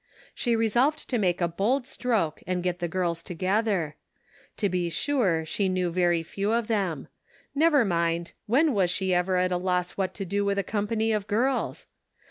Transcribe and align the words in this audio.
She 0.33 0.55
resolved 0.55 1.07
to 1.11 1.19
make 1.19 1.41
a 1.41 1.47
bold 1.47 1.85
stroke 1.85 2.41
and 2.47 2.63
get 2.63 2.79
the 2.79 2.87
girls 2.87 3.21
together. 3.21 3.97
To 4.57 4.67
be 4.67 4.89
sure 4.89 5.45
she 5.45 5.69
knew 5.69 5.91
very 5.91 6.23
few 6.23 6.51
of 6.53 6.65
them. 6.67 7.07
Never 7.53 7.85
mind; 7.85 8.31
when 8.47 8.73
was 8.73 8.89
she 8.89 9.13
ever 9.13 9.37
at 9.37 9.51
a 9.51 9.57
loss 9.57 9.91
what 9.97 10.15
to 10.15 10.25
do 10.25 10.43
with 10.43 10.57
a 10.57 10.63
company 10.63 11.11
of 11.11 11.27
girls? 11.27 11.85